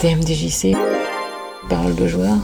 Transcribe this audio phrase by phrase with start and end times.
[0.00, 0.74] TMDJC,
[1.68, 2.36] parole de joueur.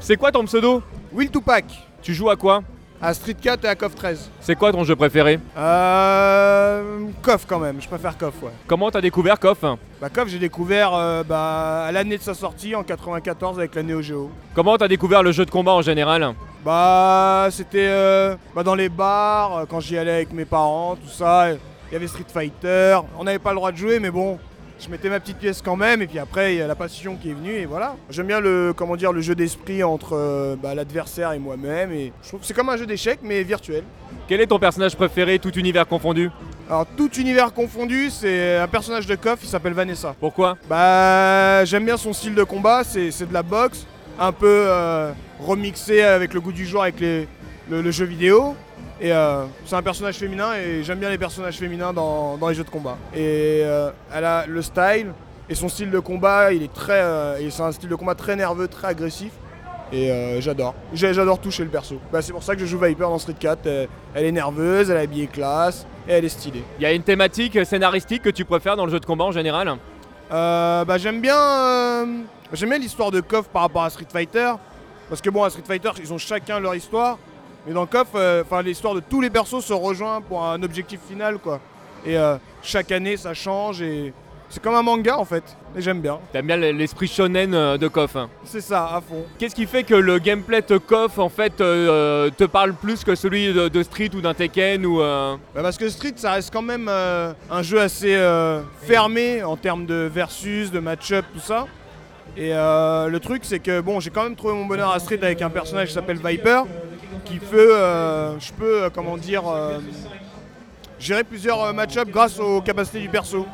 [0.00, 0.82] C'est quoi ton pseudo?
[1.12, 1.66] Will Tupac,
[2.00, 2.62] Tu joues à quoi?
[2.98, 4.30] À Street 4 et à KOF 13.
[4.40, 5.38] C'est quoi ton jeu préféré?
[5.58, 7.00] Euh.
[7.22, 8.52] KOF quand même, je préfère KOF, ouais.
[8.66, 9.60] Comment t'as découvert KOF
[10.00, 13.82] Bah, KOF, j'ai découvert euh, bah, à l'année de sa sortie en 94 avec la
[13.82, 14.30] Neo Geo.
[14.54, 16.34] Comment t'as découvert le jeu de combat en général?
[16.64, 21.10] Bah, c'était euh, bah, dans les bars, euh, quand j'y allais avec mes parents, tout
[21.10, 21.48] ça.
[21.92, 22.96] Il y avait Street Fighter.
[23.18, 24.38] On n'avait pas le droit de jouer, mais bon,
[24.80, 26.00] je mettais ma petite pièce quand même.
[26.00, 27.96] Et puis après, il y a la passion qui est venue, et voilà.
[28.08, 31.92] J'aime bien le, comment dire, le jeu d'esprit entre euh, bah, l'adversaire et moi-même.
[31.92, 33.84] Et je trouve que c'est comme un jeu d'échecs, mais virtuel.
[34.26, 36.30] Quel est ton personnage préféré, tout univers confondu?
[36.70, 40.14] Alors, tout univers confondu, c'est un personnage de KOF, il s'appelle Vanessa.
[40.18, 40.56] Pourquoi?
[40.70, 43.86] Bah, j'aime bien son style de combat, c'est c'est de la boxe,
[44.18, 47.28] un peu euh, remixé avec le goût du jour avec les-
[47.70, 48.56] le, le jeu vidéo.
[49.02, 52.54] Et euh, c'est un personnage féminin et j'aime bien les personnages féminins dans, dans les
[52.54, 52.96] jeux de combat.
[53.12, 55.12] Et euh, elle a le style
[55.48, 58.36] et son style de combat, il est très, euh, c'est un style de combat très
[58.36, 59.32] nerveux, très agressif.
[59.92, 60.74] Et euh, j'adore.
[60.94, 61.96] J'adore toucher le perso.
[62.10, 63.66] Bah, c'est pour ça que je joue Viper dans Street 4.
[63.66, 66.64] Euh, Elle est nerveuse, elle est habillée classe et elle est stylée.
[66.78, 69.32] Il y a une thématique scénaristique que tu préfères dans le jeu de combat en
[69.32, 69.76] général?
[70.30, 72.06] Bah, j'aime bien,
[72.54, 74.52] j'aime bien l'histoire de KOF par rapport à Street Fighter.
[75.10, 77.18] Parce que bon, à Street Fighter, ils ont chacun leur histoire.
[77.66, 81.00] Mais dans KOF, euh, enfin, l'histoire de tous les persos se rejoint pour un objectif
[81.08, 81.60] final, quoi.
[82.04, 84.12] Et euh, chaque année, ça change et
[84.52, 85.42] c'est comme un manga en fait.
[85.74, 86.18] Et j'aime bien.
[86.30, 89.24] T'aimes bien l'esprit shonen euh, de KOF C'est ça, à fond.
[89.38, 93.14] Qu'est-ce qui fait que le gameplay de KOF en fait euh, te parle plus que
[93.14, 96.52] celui de, de Street ou d'un Tekken ou euh, Bah, parce que Street, ça reste
[96.52, 98.14] quand même euh, un jeu assez
[98.82, 101.66] fermé en termes de versus, de match-up, tout ça.
[102.36, 105.40] Et le truc, c'est que bon, j'ai quand même trouvé mon bonheur à Street avec
[105.40, 106.64] un personnage qui s'appelle Viper,
[107.24, 109.78] qui peut, euh, je peux, euh, comment dire, euh,
[110.98, 113.46] gérer plusieurs match-up grâce aux capacités du perso.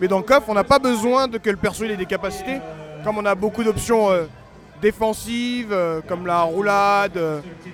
[0.00, 2.58] Mais dans KOF, on n'a pas besoin de que le perso ait des capacités,
[3.04, 4.08] comme on a beaucoup d'options
[4.80, 5.76] défensives,
[6.08, 7.18] comme la roulade,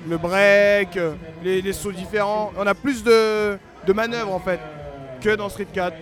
[0.08, 0.98] le break,
[1.42, 2.52] les, sauts différents.
[2.58, 3.58] On a plus de,
[3.94, 4.60] manœuvres en fait
[5.22, 5.96] que dans Street 4.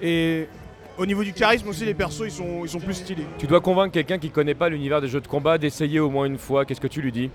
[0.00, 0.48] Et
[0.96, 3.26] au niveau du charisme aussi, les persos ils sont, ils sont plus stylés.
[3.38, 6.24] Tu dois convaincre quelqu'un qui connaît pas l'univers des jeux de combat d'essayer au moins
[6.24, 6.64] une fois.
[6.64, 7.30] Qu'est-ce que tu lui dis?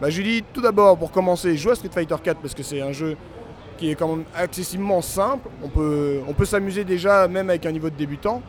[0.00, 2.62] Bah, je lui dis tout d'abord, pour commencer, joue à Street Fighter 4 parce que
[2.62, 3.16] c'est un jeu
[3.78, 5.48] qui est quand même accessiblement simple.
[5.62, 8.42] On peut, on peut s'amuser déjà même avec un niveau de débutant.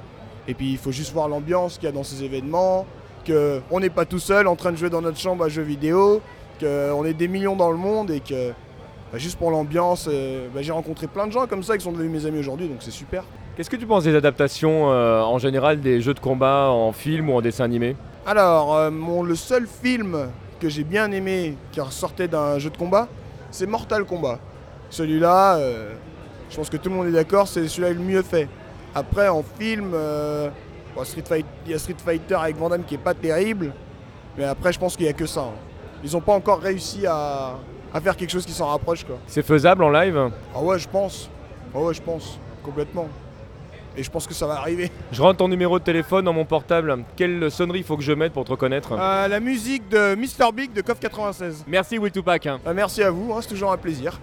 [0.48, 2.86] Et puis il faut juste voir l'ambiance qu'il y a dans ces événements,
[3.26, 6.22] qu'on n'est pas tout seul en train de jouer dans notre chambre à jeux vidéo,
[6.60, 8.52] qu'on est des millions dans le monde et que
[9.12, 11.92] bah, juste pour l'ambiance, euh, bah, j'ai rencontré plein de gens comme ça qui sont
[11.92, 13.24] devenus mes amis aujourd'hui, donc c'est super.
[13.56, 17.30] Qu'est-ce que tu penses des adaptations euh, en général des jeux de combat en film
[17.30, 17.96] ou en dessin animé?
[18.26, 20.28] Alors, euh, mon, le seul film
[20.60, 23.08] que j'ai bien aimé qui ressortait d'un jeu de combat,
[23.52, 24.40] c'est Mortal Kombat.
[24.90, 25.94] Celui-là, euh,
[26.50, 28.48] je pense que tout le monde est d'accord, c'est celui-là le mieux fait.
[28.94, 30.50] Après, en film, euh,
[30.96, 33.74] bon, Street Fight- il y a Street Fighter avec Van Damme qui est pas terrible,
[34.38, 35.42] mais après, je pense qu'il n'y a que ça.
[35.42, 35.54] hein.
[36.04, 37.56] Ils n'ont pas encore réussi à,
[37.94, 39.06] à faire quelque chose qui s'en rapproche.
[39.28, 40.30] C'est faisable en live?
[40.56, 41.30] Ah ouais, je pense.
[41.74, 43.08] Ah ouais, je pense, complètement.
[43.98, 44.92] Et je pense que ça va arriver.
[45.12, 47.04] Je rentre ton numéro de téléphone dans mon portable.
[47.16, 50.52] Quelle sonnerie faut que je mette pour te reconnaître Euh, la musique de Mr.
[50.54, 51.64] Big de KOF 96.
[51.68, 52.48] Merci Will Tupac.
[52.64, 54.20] Bah, merci à vous, hein, c'est toujours un plaisir.